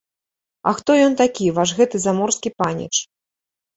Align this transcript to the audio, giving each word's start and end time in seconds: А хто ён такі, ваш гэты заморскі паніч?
А 0.69 0.73
хто 0.77 0.95
ён 1.09 1.13
такі, 1.21 1.51
ваш 1.57 1.69
гэты 1.81 1.97
заморскі 2.09 2.49
паніч? 2.63 2.91